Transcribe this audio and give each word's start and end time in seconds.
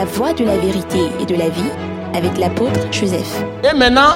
La 0.00 0.06
voie 0.06 0.32
de 0.32 0.46
la 0.46 0.56
vérité 0.56 1.10
et 1.20 1.26
de 1.26 1.34
la 1.34 1.50
vie 1.50 1.70
avec 2.14 2.38
l'apôtre 2.38 2.80
Joseph. 2.90 3.44
Et 3.62 3.76
maintenant, 3.76 4.12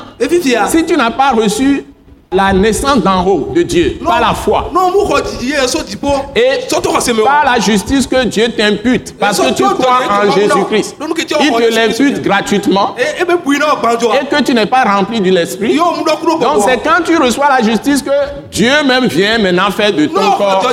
si 0.68 0.86
tu 0.86 0.96
n'as 0.96 1.10
pas 1.10 1.32
reçu 1.32 1.84
la 2.32 2.54
naissance 2.54 3.02
d'en 3.02 3.22
haut 3.26 3.52
de 3.54 3.60
Dieu, 3.60 3.98
par 4.02 4.18
la 4.18 4.32
foi, 4.32 4.70
dziƒo 5.84 6.08
et 6.34 6.60
par 7.22 7.44
la 7.44 7.60
justice 7.60 8.06
que 8.06 8.24
Dieu 8.24 8.48
t'impute, 8.48 9.14
parce 9.18 9.38
que 9.38 9.52
tu 9.52 9.62
crois 9.62 10.00
en 10.08 10.30
Jésus-Christ, 10.30 10.96
il 11.42 11.52
te 11.52 11.74
l'impute 11.74 12.22
gratuitement 12.22 12.94
et 12.96 14.24
que 14.24 14.42
tu 14.42 14.54
n'es 14.54 14.64
pas 14.64 14.84
rempli 14.84 15.20
de 15.20 15.30
l'esprit. 15.32 15.76
Donc 15.76 16.62
c'est 16.66 16.78
quand 16.78 17.04
tu 17.04 17.18
reçois 17.18 17.50
la 17.50 17.62
justice 17.62 18.00
que 18.00 18.10
Dieu 18.50 18.72
même 18.86 19.04
vient 19.08 19.36
maintenant 19.36 19.70
faire 19.70 19.92
de 19.92 20.06
ton 20.06 20.30
corps 20.38 20.64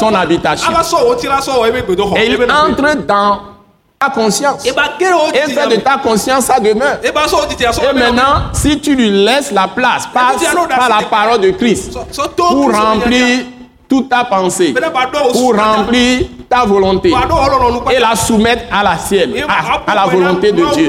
son 0.00 0.12
habitation. 0.12 0.72
xɔ 0.72 2.16
Et 2.16 2.26
il 2.26 2.50
entre 2.50 2.96
dans 3.06 3.55
ta 3.98 4.10
conscience. 4.10 4.64
Et 4.66 4.70
didi 4.70 5.54
fait 5.54 5.68
de 5.68 5.76
ta 5.80 5.98
conscience 5.98 6.44
sa 6.46 6.60
demeure. 6.60 6.98
e 7.02 7.10
b'a 7.12 7.26
sɔ 7.26 7.42
o 7.42 7.46
didi 7.46 7.64
a 7.64 7.70
sɔ 7.72 7.90
Et 7.90 7.94
maintenant, 7.94 8.52
si 8.52 8.78
tu 8.80 8.94
lui 8.94 9.10
laisses 9.10 9.52
la 9.52 9.68
place 9.68 10.06
par, 10.12 10.34
par 10.68 10.88
la 10.88 11.06
parole 11.08 11.40
de 11.40 11.50
Christ 11.50 11.96
pour 12.36 12.72
remplir 12.72 13.44
toute 13.88 14.08
ta 14.08 14.24
pensée, 14.24 14.72
bɛnɛ 14.72 14.92
b'a 14.92 15.06
dɔn 15.06 15.28
o 15.28 15.32
pour 15.32 15.54
remplir 15.56 16.26
ta 16.48 16.64
volonté 16.64 17.10
b'a 17.10 17.26
dɔn 17.26 17.32
o 17.32 17.48
lɔlɔnu 17.48 17.92
et 17.92 17.98
la 18.00 18.14
soumettre 18.16 18.64
à 18.70 18.82
la 18.82 18.98
sienne, 18.98 19.34
à, 19.48 19.90
à 19.90 19.94
la 19.94 20.04
volonté 20.06 20.52
de 20.52 20.62
Dieu. 20.74 20.88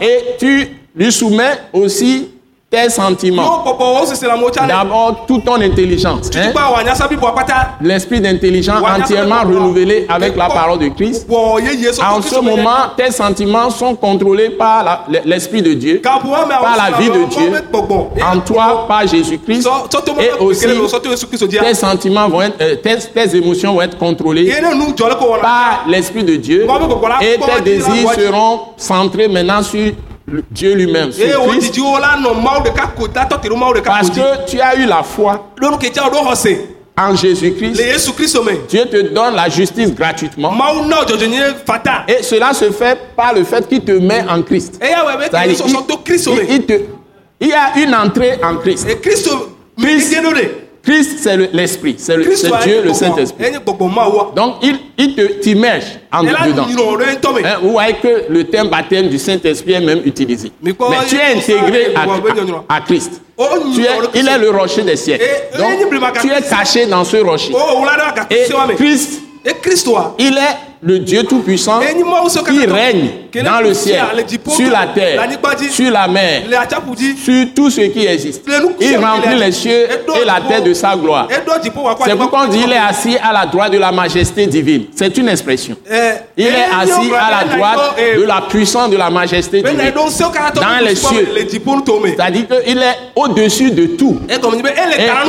Et 0.00 0.36
tu 0.38 0.68
lui 0.94 1.12
soumets 1.12 1.58
aussi 1.72 2.30
tes 2.70 2.90
sentiments. 2.90 3.64
D'abord, 4.68 5.24
toute 5.26 5.42
ton 5.44 5.54
intelligence. 5.60 6.28
hein. 6.36 6.50
L'esprit 7.80 8.20
d'intelligence 8.20 8.82
entièrement 9.02 9.40
renouvelé 9.42 10.04
avec 10.08 10.36
la 10.36 10.48
parole 10.48 10.78
de 10.78 10.88
Christ. 10.88 11.26
En 12.02 12.20
ce 12.20 12.34
moment, 12.44 12.90
tes 12.94 13.10
sentiments 13.10 13.70
sont 13.70 13.94
contrôlés 13.96 14.50
par 14.50 15.06
l'Esprit 15.24 15.62
de 15.62 15.72
Dieu, 15.72 16.00
par 16.60 16.76
la 16.76 16.98
vie 16.98 17.08
de 17.08 17.24
Dieu, 17.24 17.50
en 18.22 18.40
toi, 18.40 18.84
par 18.86 19.06
Jésus-Christ, 19.06 19.62
et 20.20 20.30
aussi 20.44 20.66
tes 21.62 21.74
sentiments 21.74 22.28
vont 22.28 22.42
être, 22.42 22.60
euh, 22.60 22.76
tes, 22.76 22.96
tes 23.14 23.36
émotions 23.36 23.72
vont 23.74 23.80
être 23.82 23.96
contrôlées 23.96 24.44
par 25.40 25.84
l'Esprit 25.88 26.22
de 26.24 26.36
Dieu, 26.36 26.66
et 27.22 27.38
tes 27.38 27.62
désirs 27.64 28.08
seront 28.26 28.60
centrés 28.76 29.28
maintenant 29.28 29.62
sur 29.62 29.92
Dieu 30.50 30.74
lui-même, 30.74 31.10
ka 31.10 31.32
parce 33.90 34.10
que 34.10 34.46
tu 34.50 34.60
as 34.60 34.76
eu 34.76 34.86
la 34.86 35.02
foi 35.02 35.52
en 36.96 37.14
Jésus-Christ. 37.14 37.76
Dieu 38.68 38.84
te 38.86 39.00
donne 39.14 39.34
la 39.36 39.48
justice 39.48 39.94
gratuitement, 39.94 40.50
et 42.08 42.22
cela 42.22 42.52
se 42.52 42.70
fait 42.72 42.98
par 43.16 43.32
le 43.34 43.44
fait 43.44 43.66
qu'il 43.68 43.80
te 43.82 43.92
met 43.92 44.24
en 44.28 44.42
Christ. 44.42 44.78
kristu 45.54 45.62
il, 46.32 46.36
me 46.36 46.50
il 46.50 46.62
te- 46.66 46.80
il 47.40 47.48
y 47.48 47.52
a 47.52 47.78
une 47.78 47.94
entrée 47.94 48.38
en 48.42 48.56
Christ. 48.56 48.86
Christ- 49.78 50.67
Christ, 50.88 51.18
c'est 51.20 51.36
le- 51.36 51.48
l'Esprit, 51.52 51.96
c'est 51.98 52.16
le- 52.16 52.24
Dieu, 52.64 52.82
le 52.82 52.94
Saint-Esprit. 52.94 53.44
Donc, 54.34 54.54
il, 54.62 54.78
il 54.96 55.14
te 55.14 55.20
t'immerge 55.40 55.84
en 56.10 56.22
dedans. 56.22 56.66
Hein, 57.44 57.58
vous 57.62 57.72
voyez 57.72 57.94
que 57.94 58.24
le 58.30 58.44
terme 58.44 58.68
baptême 58.68 59.08
du 59.08 59.18
Saint-Esprit 59.18 59.72
est 59.74 59.80
même 59.80 60.00
utilisé. 60.06 60.50
Mais 60.62 60.72
tu 61.06 61.16
es 61.16 61.34
intégré 61.36 61.94
à, 62.68 62.80
Christ. 62.80 63.20
Tu 63.74 63.82
es, 63.82 63.88
il 64.14 64.28
est 64.28 64.38
le 64.38 64.50
rocher 64.50 64.82
des 64.82 64.96
siècles. 64.96 65.24
Donc, 65.58 65.90
tu 66.22 66.28
es 66.30 66.40
caché 66.48 66.86
dans 66.86 67.04
ce 67.04 67.18
rocher. 67.18 67.52
Et 68.30 68.74
Christ, 68.74 69.20
e 69.46 69.50
il 70.18 70.38
est 70.38 70.67
le 70.82 70.98
Dieu 71.00 71.24
Tout-Puissant 71.24 71.80
qui 71.80 72.66
règne 72.66 73.08
dans 73.44 73.60
le 73.60 73.74
ciel, 73.74 74.00
sur 74.48 74.70
la 74.70 74.86
terre, 74.86 75.20
sur 75.70 75.90
la 75.90 76.06
mer, 76.08 76.42
sur 77.24 77.46
tout 77.54 77.70
ce 77.70 77.80
qui 77.82 78.06
existe. 78.06 78.42
Il 78.80 78.96
remplit 78.96 79.34
les 79.38 79.52
cieux 79.52 79.88
et 80.20 80.24
la 80.24 80.40
terre 80.48 80.62
de 80.62 80.72
sa 80.72 80.94
gloire. 80.96 81.28
C'est 82.04 82.16
pourquoi 82.16 82.42
on 82.44 82.48
dit 82.48 82.60
il 82.64 82.72
est 82.72 82.76
assis 82.76 83.16
à 83.16 83.32
la 83.32 83.46
droite 83.46 83.72
de 83.72 83.78
la 83.78 83.90
majesté 83.92 84.46
divine. 84.46 84.84
C'est 84.94 85.16
une 85.18 85.28
expression. 85.28 85.76
Il 86.36 86.46
est 86.46 86.50
assis 86.80 87.10
à 87.12 87.30
la 87.44 87.56
droite 87.56 87.96
de 88.16 88.22
la 88.22 88.40
puissance 88.48 88.90
de 88.90 88.96
la 88.96 89.10
majesté 89.10 89.62
divine. 89.62 89.92
Dans 90.54 90.84
les 90.84 90.94
cieux. 90.94 91.28
C'est-à-dire 92.06 92.46
qu'il 92.48 92.78
est 92.78 92.96
au-dessus 93.16 93.70
de 93.70 93.86
tout. 93.96 94.18
Et 94.28 94.34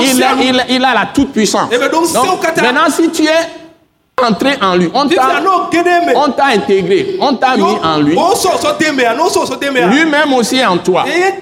il, 0.02 0.08
sia 0.16 0.32
est- 0.32 0.36
nu 0.36 0.44
il, 0.70 0.76
il 0.76 0.86
a 0.86 0.94
la 0.94 1.08
toute-puissance. 1.14 1.70
Eh 1.72 1.78
maintenant, 2.62 2.90
si 2.90 3.10
tu 3.10 3.24
es 3.24 3.30
entré 4.24 4.52
en 4.62 4.76
lui, 4.76 4.90
on 4.94 5.08
t'a 6.32 6.46
intégré, 6.46 7.18
on 7.20 7.34
t'a 7.36 7.56
mis 7.56 7.64
en 7.64 8.00
lui. 8.00 8.16
o 8.16 8.34
sɔsɔ 8.34 8.78
den 8.80 8.96
me 8.96 9.04
yan 9.04 9.16
n'o 9.16 9.30
sɔsɔ 9.30 9.60
den 9.60 9.74
me 9.74 9.80
yan 9.80 9.90
Lui-même 9.90 10.34
aussi 10.34 10.58
est 10.58 10.66
en 10.66 10.78
toi. 10.78 11.06
Et 11.08 11.34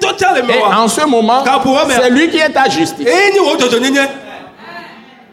en 0.74 0.88
ce 0.88 1.06
moment, 1.06 1.44
c'est 1.90 2.10
lui 2.10 2.30
qui 2.30 2.38
est 2.38 2.50
ta 2.50 2.70
justice. 2.70 3.08
ye 3.08 3.34
ni 3.34 3.40
o 3.40 3.56
jɔjɔ 3.58 3.80
ɲɛɲɛ 3.80 4.08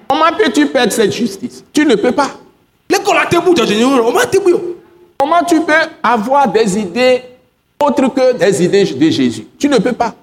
Comment 0.06 0.37
peux-tu 0.37 0.66
perdre 0.66 0.93
cette 0.93 1.12
justice? 1.12 1.65
Tu 1.72 1.84
ne 1.84 1.94
peux 1.94 2.12
pas. 2.12 2.28
Comment 5.19 5.44
tu 5.47 5.61
peux 5.61 5.72
avoir 6.03 6.49
des 6.49 6.78
idées 6.78 7.22
autres 7.82 8.09
que 8.09 8.32
des 8.37 8.65
idées 8.65 8.84
de 8.84 9.11
Jésus? 9.11 9.47
Tu 9.59 9.69
ne 9.69 9.78
peux 9.78 9.93
pas. 9.93 10.15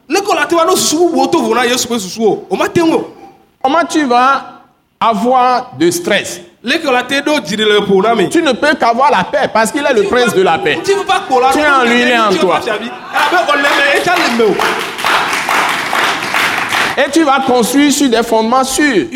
Comment 3.63 3.85
tu 3.89 4.05
vas 4.05 4.50
avoir 5.01 5.71
de 5.79 5.89
stress 5.89 6.41
Tu 6.63 8.41
ne 8.43 8.51
peux 8.51 8.75
qu'avoir 8.79 9.09
la 9.09 9.23
paix 9.23 9.49
parce 9.51 9.71
qu'il 9.71 9.83
est 9.83 9.93
le 9.93 10.03
prince 10.03 10.35
de 10.35 10.43
la 10.43 10.59
paix. 10.59 10.77
Tu 10.83 10.91
es 10.91 11.67
en 11.67 11.83
lui, 11.83 12.01
il 12.03 12.07
est 12.07 12.19
en 12.19 12.31
toi. 12.33 12.59
e 12.63 12.71
Et 16.97 17.09
tu 17.11 17.23
vas 17.23 17.39
construire 17.47 17.91
sur 17.91 18.09
des 18.09 18.21
fondements 18.21 18.63
sûrs. 18.63 19.07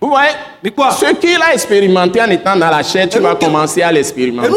Vous 0.00 0.08
voyez 0.10 0.30
Ce 0.62 1.14
qu'il 1.14 1.42
a 1.42 1.54
expérimenté 1.54 2.20
en 2.20 2.30
étant 2.30 2.54
dans 2.54 2.68
la 2.70 2.82
chair, 2.82 3.08
tu 3.08 3.18
vas 3.18 3.34
commencer 3.34 3.80
à 3.82 3.90
l'expérimenter. 3.90 4.50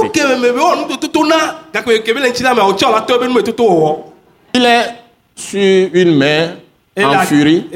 Il 4.54 4.66
est 4.66 4.96
sur 5.36 5.90
une 5.94 6.18
mer 6.18 6.58
en 7.06 7.12
furie 7.26 7.68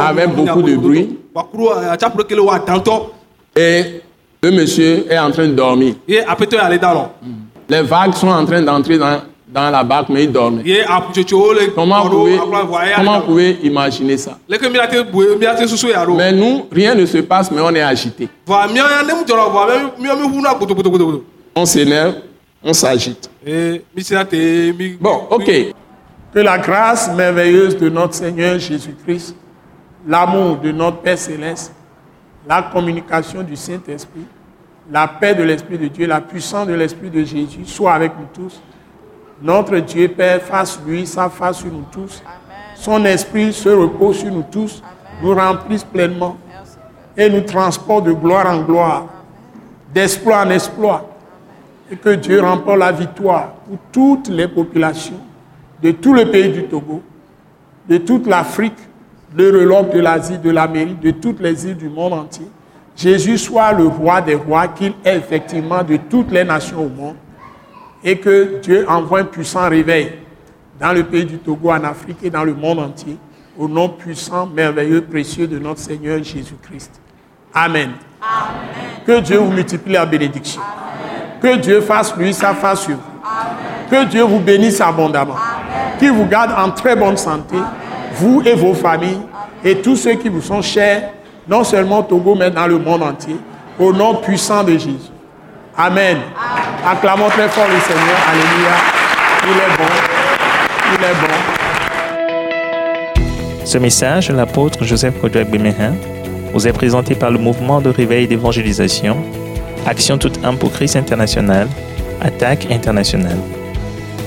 Avec 0.00 0.28
beaucoup 0.34 0.62
de 0.62 0.76
bruit. 0.76 1.18
atantɔ 2.50 3.12
et 3.56 4.00
le 4.42 4.50
monsieur 4.50 5.06
est 5.10 5.18
en 5.18 5.30
train 5.30 5.46
de 5.48 5.52
dormir. 5.54 5.94
lɔ 6.94 7.08
Les 7.68 7.82
vagues 7.82 8.14
sont 8.14 8.28
en 8.28 8.44
train 8.46 8.62
d'entrer 8.62 8.96
dans, 8.96 9.20
dans 9.48 9.70
la 9.70 9.82
barque, 9.82 10.08
mais 10.08 10.24
il 10.24 10.32
dormait. 10.32 10.62
Comment 11.74 12.02
pouvez, 12.08 12.38
comment 12.96 13.20
pouvez 13.22 13.58
imaginer 13.64 14.16
ça? 14.16 14.38
Mais 16.16 16.32
nous, 16.32 16.66
rien 16.70 16.94
ne 16.94 17.04
se 17.06 17.18
passe, 17.18 17.50
mais 17.50 17.60
on 17.60 17.74
est 17.74 17.82
agité. 17.82 18.28
On 21.54 21.64
s'énerve, 21.66 22.14
on 22.62 22.72
s'agite. 22.72 23.28
Bon, 25.00 25.22
ok. 25.30 25.50
Que 26.36 26.42
la 26.42 26.58
grâce 26.58 27.10
merveilleuse 27.14 27.78
de 27.78 27.88
notre 27.88 28.12
Seigneur 28.12 28.58
Jésus-Christ, 28.58 29.34
l'amour 30.06 30.58
de 30.58 30.70
notre 30.70 30.98
Père 30.98 31.16
céleste, 31.16 31.72
la 32.46 32.60
communication 32.60 33.42
du 33.42 33.56
Saint-Esprit, 33.56 34.26
la 34.90 35.08
paix 35.08 35.34
de 35.34 35.42
l'Esprit 35.42 35.78
de 35.78 35.86
Dieu, 35.86 36.06
la 36.06 36.20
puissance 36.20 36.66
de 36.66 36.74
l'Esprit 36.74 37.08
de 37.08 37.24
Jésus 37.24 37.64
soit 37.64 37.94
avec 37.94 38.12
nous 38.18 38.26
tous. 38.34 38.60
Notre 39.40 39.78
Dieu 39.78 40.08
Père 40.08 40.42
fasse 40.42 40.78
lui 40.86 41.06
sa 41.06 41.30
face 41.30 41.60
sur 41.60 41.72
nous 41.72 41.86
tous. 41.90 42.22
Son 42.74 43.02
esprit 43.06 43.50
se 43.54 43.70
repose 43.70 44.18
sur 44.18 44.30
nous 44.30 44.44
tous, 44.52 44.82
nous 45.22 45.34
remplisse 45.34 45.84
pleinement. 45.84 46.36
Et 47.16 47.30
nous 47.30 47.40
transporte 47.40 48.04
de 48.04 48.12
gloire 48.12 48.44
en 48.44 48.60
gloire, 48.60 49.06
d'exploit 49.94 50.42
en 50.42 50.50
exploit. 50.50 51.08
Et 51.90 51.96
que 51.96 52.10
Dieu 52.10 52.42
remporte 52.42 52.78
la 52.78 52.92
victoire 52.92 53.52
pour 53.66 53.78
toutes 53.90 54.28
les 54.28 54.48
populations 54.48 55.25
de 55.82 55.90
tout 55.90 56.14
le 56.14 56.30
pays 56.30 56.50
du 56.50 56.64
Togo, 56.64 57.02
de 57.88 57.98
toute 57.98 58.26
l'Afrique, 58.26 58.78
de 59.36 59.48
l'Europe, 59.48 59.94
de 59.94 60.00
l'Asie, 60.00 60.38
de 60.38 60.50
l'Amérique, 60.50 61.00
de 61.00 61.10
toutes 61.10 61.40
les 61.40 61.66
îles 61.66 61.76
du 61.76 61.88
monde 61.88 62.14
entier. 62.14 62.46
Jésus 62.96 63.38
soit 63.38 63.72
le 63.72 63.86
roi 63.86 64.20
des 64.22 64.34
rois, 64.34 64.68
qu'il 64.68 64.94
est 65.04 65.16
effectivement 65.16 65.82
de 65.82 65.96
toutes 65.96 66.30
les 66.30 66.44
nations 66.44 66.84
au 66.84 66.88
monde, 66.88 67.16
et 68.02 68.18
que 68.18 68.60
Dieu 68.62 68.86
envoie 68.88 69.20
un 69.20 69.24
puissant 69.24 69.68
réveil 69.68 70.12
dans 70.80 70.92
le 70.92 71.04
pays 71.04 71.24
du 71.24 71.38
Togo, 71.38 71.70
en 71.70 71.84
Afrique 71.84 72.18
et 72.22 72.30
dans 72.30 72.44
le 72.44 72.54
monde 72.54 72.78
entier, 72.78 73.16
au 73.58 73.68
nom 73.68 73.88
puissant, 73.88 74.46
merveilleux, 74.46 75.02
précieux 75.02 75.46
de 75.46 75.58
notre 75.58 75.80
Seigneur 75.80 76.22
Jésus-Christ. 76.22 77.00
Amen. 77.54 77.92
Que 79.06 79.20
Dieu 79.20 79.38
vous 79.38 79.50
multiplie 79.50 79.94
la 79.94 80.04
bénédiction. 80.04 80.60
Que 81.40 81.56
Dieu 81.56 81.80
fasse 81.80 82.16
lui 82.16 82.34
sa 82.34 82.54
face 82.54 82.82
sur 82.82 82.96
vous. 82.96 83.90
Que 83.90 84.04
Dieu 84.04 84.22
vous 84.22 84.40
bénisse 84.40 84.80
abondamment. 84.80 85.36
Qu'il 85.98 86.12
vous 86.12 86.26
garde 86.26 86.52
en 86.56 86.70
très 86.70 86.94
bonne 86.94 87.16
santé, 87.16 87.56
vous 88.14 88.42
et 88.44 88.54
vos 88.54 88.74
familles, 88.74 89.20
et 89.64 89.76
tous 89.76 89.96
ceux 89.96 90.14
qui 90.14 90.28
vous 90.28 90.42
sont 90.42 90.62
chers, 90.62 91.10
non 91.48 91.64
seulement 91.64 92.00
au 92.00 92.02
Togo, 92.02 92.34
mais 92.34 92.50
dans 92.50 92.66
le 92.66 92.78
monde 92.78 93.02
entier. 93.02 93.36
Au 93.78 93.92
nom 93.92 94.16
puissant 94.16 94.64
de 94.64 94.72
Jésus. 94.72 95.10
Amen. 95.76 96.18
Acclamons 96.86 97.28
très 97.28 97.48
fort 97.48 97.66
le 97.68 97.80
Seigneur. 97.80 98.16
Alléluia. 98.30 98.74
Il 99.44 99.56
est 99.56 99.76
bon. 99.76 99.84
Il 100.94 101.04
est 101.04 101.14
bon. 101.20 101.34
Ce 103.64 103.78
message 103.78 104.28
de 104.28 104.34
l'apôtre 104.34 104.84
Joseph 104.84 105.20
Kodouak 105.20 105.50
Bemehin 105.50 105.94
vous 106.52 106.66
est 106.66 106.72
présenté 106.72 107.14
par 107.14 107.30
le 107.30 107.38
mouvement 107.38 107.80
de 107.80 107.90
réveil 107.90 108.26
d'évangélisation, 108.28 109.16
Action 109.86 110.18
toute 110.18 110.42
âme 110.44 110.56
pour 110.56 110.72
Christ 110.72 110.96
international, 110.96 111.68
Attaque 112.20 112.68
internationale. 112.70 113.38